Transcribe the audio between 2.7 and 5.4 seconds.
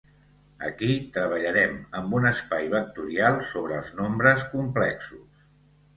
vectorial sobre els nombres complexos.